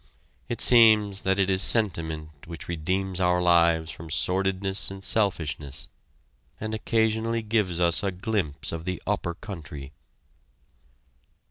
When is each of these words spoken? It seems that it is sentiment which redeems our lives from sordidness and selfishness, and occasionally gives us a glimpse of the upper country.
It 0.49 0.59
seems 0.61 1.21
that 1.21 1.37
it 1.37 1.47
is 1.47 1.61
sentiment 1.61 2.31
which 2.47 2.67
redeems 2.67 3.19
our 3.21 3.39
lives 3.39 3.91
from 3.91 4.09
sordidness 4.09 4.89
and 4.89 5.03
selfishness, 5.03 5.89
and 6.59 6.73
occasionally 6.73 7.43
gives 7.43 7.79
us 7.79 8.01
a 8.01 8.09
glimpse 8.09 8.71
of 8.71 8.85
the 8.85 8.99
upper 9.05 9.35
country. 9.35 9.91